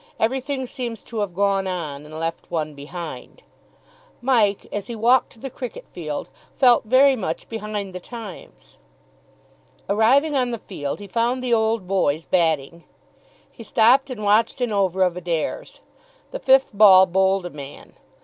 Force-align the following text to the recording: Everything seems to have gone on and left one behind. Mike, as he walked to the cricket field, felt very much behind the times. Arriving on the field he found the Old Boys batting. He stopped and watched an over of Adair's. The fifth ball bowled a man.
Everything 0.19 0.65
seems 0.65 1.03
to 1.03 1.19
have 1.19 1.35
gone 1.35 1.67
on 1.67 2.05
and 2.07 2.19
left 2.19 2.49
one 2.49 2.73
behind. 2.73 3.43
Mike, 4.19 4.65
as 4.73 4.87
he 4.87 4.95
walked 4.95 5.31
to 5.33 5.39
the 5.39 5.47
cricket 5.51 5.85
field, 5.93 6.27
felt 6.57 6.85
very 6.85 7.15
much 7.15 7.47
behind 7.49 7.93
the 7.93 7.99
times. 7.99 8.79
Arriving 9.87 10.35
on 10.35 10.49
the 10.49 10.57
field 10.57 10.99
he 10.99 11.07
found 11.07 11.43
the 11.43 11.53
Old 11.53 11.85
Boys 11.87 12.25
batting. 12.25 12.83
He 13.51 13.61
stopped 13.61 14.09
and 14.09 14.23
watched 14.23 14.59
an 14.59 14.71
over 14.71 15.03
of 15.03 15.15
Adair's. 15.15 15.81
The 16.31 16.39
fifth 16.39 16.73
ball 16.73 17.05
bowled 17.05 17.45
a 17.45 17.51
man. 17.51 17.93